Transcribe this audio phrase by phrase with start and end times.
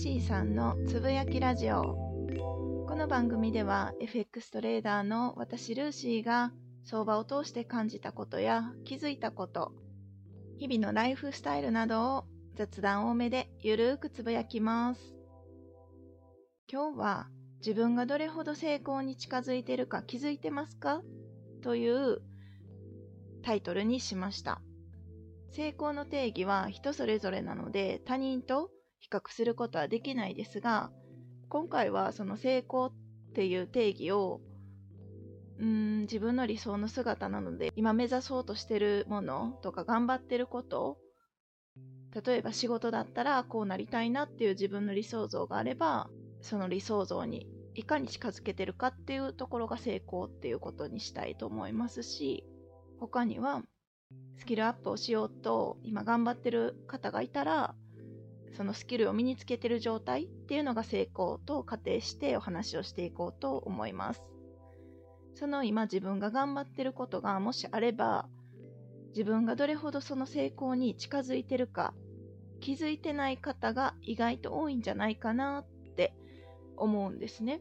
[0.00, 1.82] シーさんのつぶやきラジオ。
[2.86, 6.52] この番組では FX トレーダーの私ルーシーが
[6.84, 9.72] 相場を通して感じたことや気づいたこと
[10.56, 12.24] 日々のライフスタイルなどを
[12.54, 15.16] 雑談多めでゆるーくつぶやきます。
[16.72, 21.02] 今日は自分がどれほど成功に近づいてるか気づいてますか？
[21.60, 22.22] という
[23.42, 24.60] タイトルにしました。
[25.50, 28.70] 成功の定義は人それぞれなので他人と
[29.00, 30.90] 比較することはできないですが
[31.48, 32.92] 今回はその成功っ
[33.34, 34.40] ていう定義を
[35.58, 40.98] うん自分の理想の姿なので今目指そうとしてるものとか頑張ってること
[42.24, 46.08] 例えば仕事だったらこうなりたいなっていう自分の理想像があれば
[46.40, 52.44] その理想像にいかに近づけてるかっていうところが成功っていうことにしたいと思いますし
[52.98, 53.62] 他には
[54.36, 57.74] スキルアップをしようと今頑張ってる方がいたら
[58.52, 64.22] そのスキルを身につけてる状態っていうのが成功と仮定してお話をしていこうと思います。
[65.34, 68.28] その今自分が頑張ってることがもしあれば
[69.10, 71.94] 自分がどれほどその成功に近づいてるか
[72.60, 76.14] 気づいてない方が意外と多いんじゃないかなって
[76.76, 77.60] 思うんですね。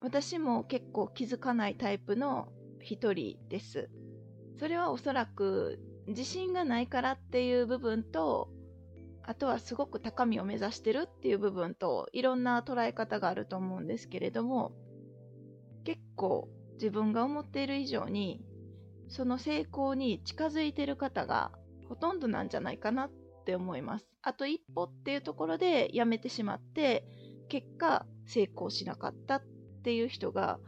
[0.00, 2.48] 私も結構気づかないタイプの
[2.80, 3.90] 一人です。
[4.58, 8.48] それはおそらく自信がないからっていう部分と
[9.30, 14.72] あとはすごく高みを目指してるっていう部分といろんな捉え方があると思うんですけれども
[15.84, 18.42] 結構自分が思っている以上に
[19.08, 21.52] その成功に近づいてる方が
[21.88, 23.10] ほとんどなんじゃないかなっ
[23.46, 24.08] て思います。
[24.20, 27.04] あと一歩っていうところでやめてしまって
[27.48, 29.42] 結果成功しなかったっ
[29.84, 30.58] ていう人が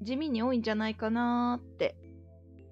[0.00, 1.94] 地味に多いんじゃないかなって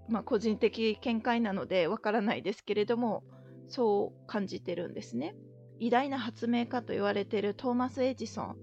[0.08, 3.24] まあ、個人的見解なのでわからないですけれども
[3.68, 5.34] そう感じてるんですね
[5.78, 8.56] 偉大な発明家と言われているトーマス・エジソン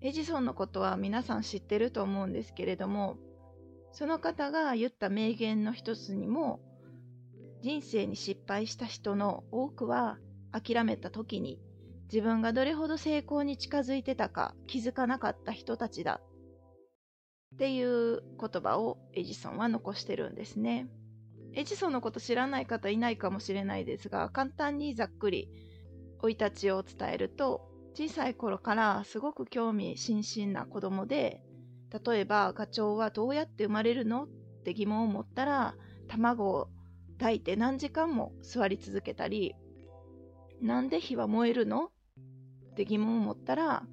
[0.00, 3.16] エジソンのことは皆さん知ってると思うんですけれども
[3.92, 6.60] その方が言った名言の一つにも
[7.62, 10.18] 人生に失敗した人の多くは
[10.52, 11.58] 諦めた時に
[12.12, 16.20] 自分がどれほど成功に近づいてたか気づかなかった人たちだ
[17.54, 20.86] っていう言葉をエジソンは残してるんですね。
[21.54, 25.48] エジソンのこと知らない方いないかもしれないですが、簡単にざっくり
[26.20, 31.42] 生い立ちを伝えると、小さい頃からすごく興味津々な子供で、
[32.06, 34.28] 例えばガチョウはどうやって生まれるのっ
[34.64, 35.74] て疑問を持ったら、
[36.06, 36.68] 卵を
[37.18, 39.54] 抱いて何時間も座り続けたり、
[40.60, 43.84] なんで火は燃えるのって疑問を持ったら、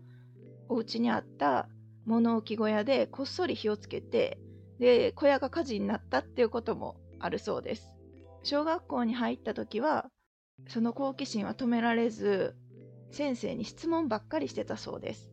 [0.67, 1.69] お家にあった
[2.05, 4.39] 物置小屋でこっそり火をつけて
[4.79, 7.93] で小屋が火事になったっていうこともあるそうです。
[8.43, 10.09] 小学校に入った時は
[10.67, 12.55] その好奇心は止められず
[13.11, 15.31] 先生に質問ばっかりしてたそうです。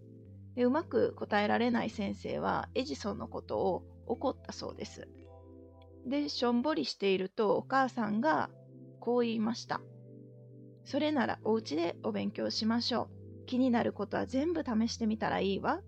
[0.55, 5.09] でうまく答えられない先生はエジソンのことを怒ったそうです。
[6.07, 8.51] でしょんぼりしているとお母さんが
[9.01, 9.81] こう言いました。
[10.85, 13.09] それならお家でお勉強しましょ
[13.43, 13.47] う。
[13.47, 15.81] 気になることは全部試してみたらいいわ。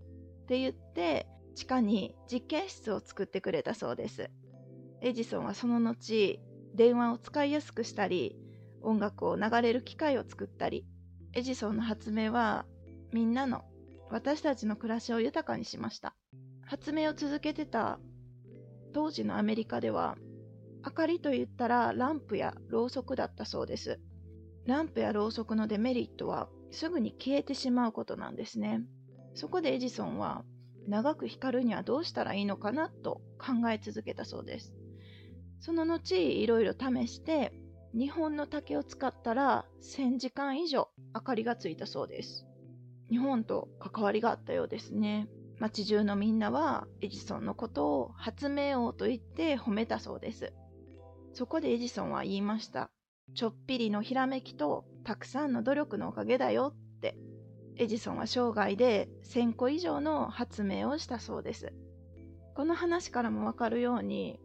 [0.44, 4.30] って言って地下に実験室を作ってくれたそうです。
[5.04, 6.40] エジソンはその後
[6.74, 8.38] 電話を使いやすくしたり
[8.80, 10.86] 音楽を流れる機械を作ったり
[11.34, 12.64] エジソンの発明は
[13.12, 13.64] みんなの
[14.10, 16.14] 私たちの暮らしを豊かにしました。
[16.64, 17.98] 発明を続けてた
[18.94, 20.16] 当時のアメリカでは
[20.82, 24.00] 明かりといったらランプやろうそくだったそうです。
[24.64, 28.80] ランプやろうそくのデメリットはすぐに消えてしまうことなんですね。
[29.34, 30.44] そこでエジソンは
[30.88, 34.74] 長く光るにはどうしたらいいのかなと考え続けたそうです。
[35.64, 37.50] その後いろいろ試して
[37.94, 42.46] 日本の竹を使ったら1000時間以上明かりがついたそうです。
[43.08, 45.26] 日本と関わりがあったようですね。
[45.58, 50.52] 街中のみんなはエジソンのことを発明王と言って褒めたそうです。
[51.32, 52.90] そこでエジソンは言いました。
[53.34, 57.16] ちょっぴりのひらめきとたくさんの努力のおかげだよって
[57.76, 61.72] エジソンは生涯で1000個以上の発明をしたそうです。
[62.54, 64.38] この話からもわかるように、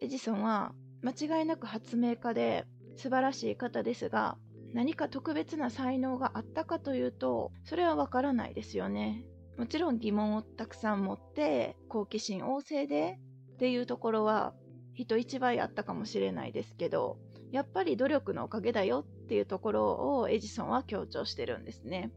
[0.00, 4.36] エジソンは間違いなく発明家で素晴らしい方ですが、
[4.72, 9.24] 何か特別な才能があったかというと、それはわからないですよね。
[9.56, 13.18] もちろん疑問をたくさん持って、好奇心旺盛で
[13.54, 14.52] っていうところは
[14.94, 17.18] 人一倍あったかもしれないですけど、
[17.52, 22.10] やっぱり努力のおかげだよっていうところをエジソンは強調してるんですね。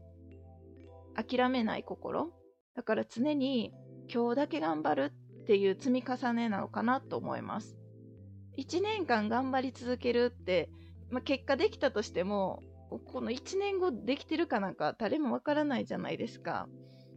[1.14, 2.32] 諦めない心
[2.74, 3.72] だから常に
[4.12, 5.12] 今日だけ頑張る
[5.48, 7.78] っていう積み重ねなのかなと思います
[8.58, 10.68] 1年間頑張り続けるって、
[11.10, 16.68] まあ、結果できたとしてもこの1年後できてるかなんか誰もわからないじゃないですか。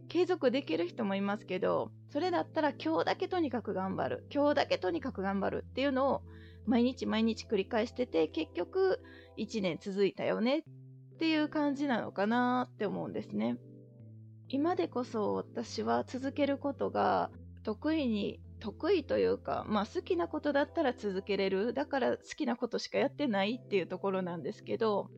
[0.08, 4.26] 継続できる人もいますけど、それだったら今日だけとにかく頑張る。
[4.30, 6.22] 今日だけとにかく頑張るっていうのを
[6.66, 9.00] 毎日毎日繰り返してて、結局
[9.38, 10.62] 1年続いたよねっ
[11.18, 13.56] ていう感じなのかなって思うんですね。
[14.48, 17.30] 今でこそ私は続けることが
[17.62, 21.72] 得意に得意というか、まあ好きなことだったら続けれる。
[21.74, 25.10] だから好きなことしかやってないっていうところなんですけど、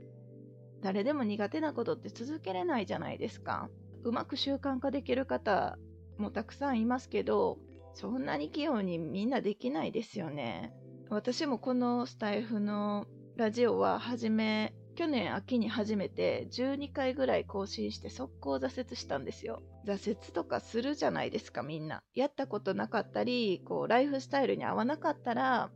[0.82, 3.69] 誰でも苦手なことって続けれないじゃないですか。
[4.02, 5.79] うまく習慣化できる方
[6.19, 7.58] もたくさんいますけど、
[7.94, 10.75] そんなに器用にみんなできないですよね。
[11.11, 13.06] 私もこのスタイフの
[13.37, 19.62] ラジオは初め、去年秋に初めて12回ぐらい更新して速攻挫折したんですよ。
[19.87, 22.02] 挫折とかするじゃないですかみんな。
[22.14, 25.70] やったことなかったり、こうライフスタイルに合わなかったら、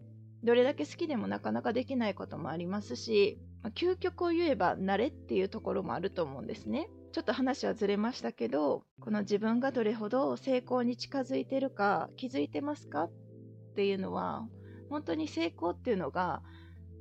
[0.45, 6.89] どれだけ好きでもなかなかできないこともありますし、まあ、究極を言えば慣れっていうところもあると思うんですね。
[7.11, 13.05] ちょっと話はずれましたけど、この自分がどれほど成功に近づいてるか気づいてますか？
[13.05, 13.11] っ
[13.75, 14.47] ていうのは、
[14.91, 16.43] 本当に成功っていうのが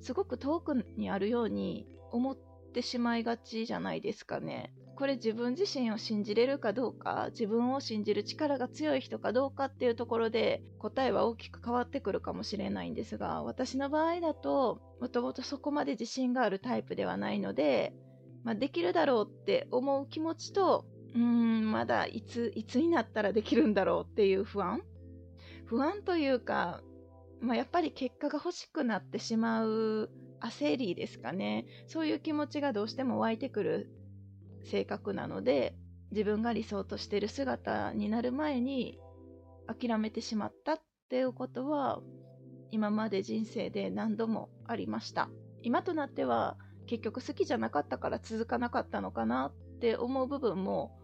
[0.02, 2.38] すごく遠くにあるように思っ
[2.74, 4.74] てしまいがちじゃないですかね。
[4.96, 17.94] これ自分自身を信じれるかどうか、自分を信じる力が強い人かどうかっていうところで答えは大きく変わってくるかもしれないんですが、私の場合だと、もともとそこまで自信があるタイプではないので、
[18.44, 24.82] まあ、できるだろうって思う気持ちと、うーん、まだいつ、いつになったらできるんだろうっていう不安？
[25.66, 26.82] 不安というか、
[27.40, 30.10] まあ、やっぱり結果が欲しくなってしまう
[30.42, 31.66] 焦りですかね。
[31.88, 33.92] そういう気持ちがどうしても湧いてくる
[34.64, 35.76] 性格なので
[36.12, 39.00] 自分が理想としている姿になる前に
[39.68, 42.02] 諦めてしまったっていうことは
[42.72, 45.30] 今まで人生で何度もありました
[45.64, 50.98] 今となっては結局好きじゃなかったから続かなかったのかなって思う部分も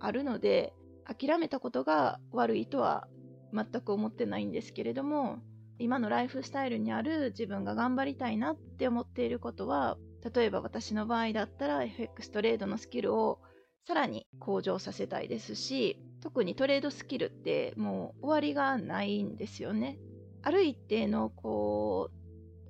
[0.00, 0.72] あるので
[1.04, 3.08] 諦めたことが悪いとは
[3.52, 5.38] 全く思ってないんですけれども
[5.78, 9.96] 今のライフスタイルにある自分が頑張りたいなって思っていることは
[10.34, 13.40] 例えば私の場合だったら FX トレードのスキルを
[13.86, 19.98] さらに向上させたいですし、特にトレードスキルってもう終わりがないんですよね。
[20.42, 22.10] ある一定のこ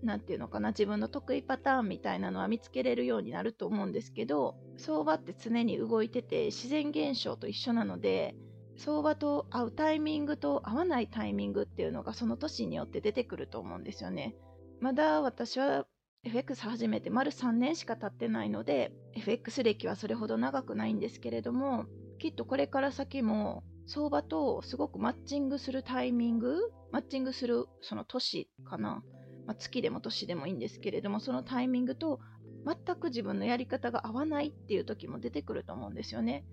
[0.02, 8.36] う、なんていうのかな、自分の得意パターンみたいなのは見つけれるようになると思うんですけど、相場って常に動いてて自然現象と一緒なので、
[8.78, 14.36] 相場と合うタイミングと合わないタイミングっていうのがその年によって出てくると思うんですよね。
[14.80, 15.86] まだ私は
[16.22, 21.86] FX 始めて丸3年しか経ってないので FX 歴はそれほど長くないんですけれども
[22.18, 26.56] きっとこれから先も相場とすごくマッチングするタイミング
[26.92, 29.02] マッチングするその年かな、
[29.46, 32.20] まあ、月でも年でもいいんですけれどもそのタイミングと
[32.66, 36.44] 全く自分のやり方が合わないっていう時も出てくると思うんですよね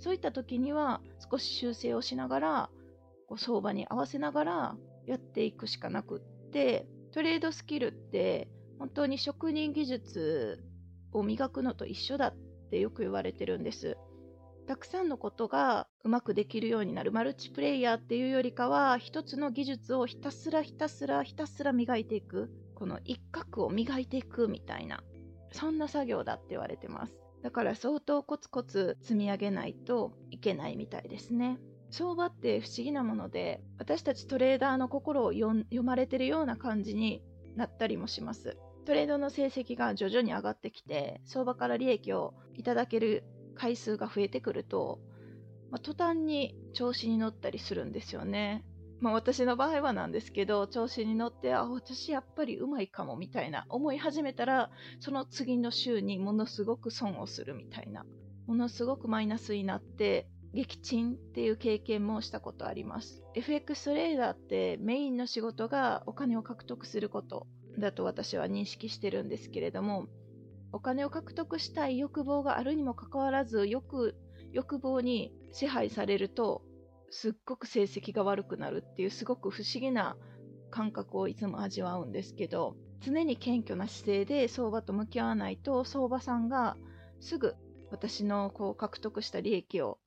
[0.00, 1.00] そういった時には
[1.30, 2.70] 少し修正をしながら
[3.28, 4.76] こう相場に合わせながら
[5.06, 8.48] やっていくしかなくってトレードスキルって
[8.78, 10.64] 本当に職人技術
[11.12, 12.34] を磨くのと一緒だっ
[12.70, 13.96] てよく言われてるんです。
[14.66, 17.10] たくさんのことがうまくできるようになる。
[17.10, 22.50] マルチプレイヤーっていうよりかは一つの技術をひたすらひたすらひたすら磨いていく。
[22.74, 25.02] この一角を磨いていくみたいな
[25.52, 27.12] そんな作業だって言われてます。
[27.42, 31.58] だから相当コツコツ積み上げないといけないみたいですね
[31.90, 37.22] 相場って不思議なもので私たちトレーダーの心を読まれてるような感じに
[37.56, 38.56] なったりもします
[38.90, 44.98] トレードの成績が徐々に上がってきて、相場から利益をいただける回数が増えてくると、
[45.70, 48.64] まあ、途端に調子に乗ったりするんですよね。
[49.00, 58.04] まあ私の場合はなんですけど、調子に乗って、あ、私やっぱりうまいかもみたいな思い始めたら、その次の週にものすごく損をするみたいな、
[58.46, 63.22] ものすごくマイナスになって、撃沈っていう経験もしたことあります。
[63.34, 67.46] FX トレーダーってメインの仕事がお金を獲得すること
[67.78, 70.08] だと私は認識してるんですけれども、
[70.72, 74.16] お金を獲得したい欲望があるにもかかわらず、よく
[74.52, 76.62] 欲望に支配されると、
[77.10, 80.16] すっごく成績が悪くなるっていうすごく不思議な
[80.70, 86.76] 感覚をいつも味わうんですけど、常に謙虚な姿勢で相場と向き合わないと、相場さんが
[87.20, 87.54] すぐ
[87.90, 89.98] 私のこう獲得した利益を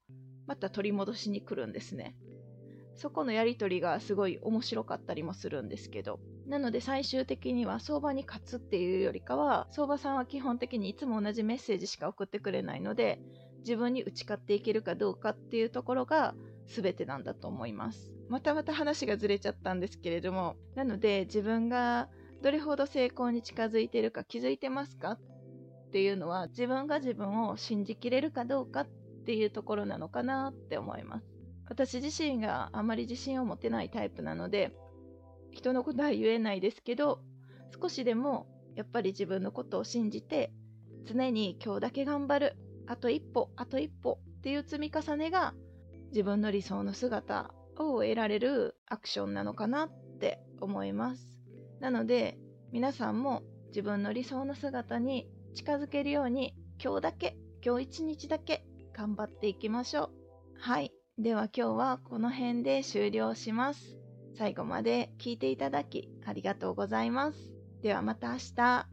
[0.47, 2.15] また取り戻しに来るんですね。
[2.95, 6.19] そこのやり取りがすごい面白かったりもするんですけど。
[6.45, 13.19] なので最終的には相場に勝つっていうよりかは、相場さんは基本的にいつも同じメッセージしか送ってくれないので、
[13.59, 16.35] 自分に打ち勝っていけるかどうかっていうところが
[16.67, 18.11] 全てなんだと思います。
[18.29, 22.09] またまた話がずれちゃったんですけれども、なので自分が
[22.41, 25.11] どれほど成功に近づいているか気づいてますか？
[25.11, 28.81] っっていうのは自分が自分を信じきれるかどうか？
[28.81, 28.87] っ
[29.27, 31.27] ていうところなのかなって思います。
[31.69, 34.73] 私自身があまり自信を持てないタイプなので
[35.51, 37.21] 人のことは言えないですけど
[37.79, 40.51] 少しでもやっぱり自分のことを信じて
[41.05, 45.53] 常に今日だけ頑張るあと一歩あと一歩っていう積み重ねが
[46.13, 49.89] 自分の理想の姿を得られるアクションなのかなっ
[50.19, 51.41] て思います。
[51.79, 52.37] なので
[52.71, 60.11] 皆さんも自分の理想の姿に近づけるように今日だけ今日一日だけ頑張っていきましょう。
[60.59, 60.91] はい。
[61.17, 63.97] では今日はこの辺で終了します。
[64.35, 67.53] 最後まで聞いていただきありがとうございます。
[67.81, 68.87] ではまた明日。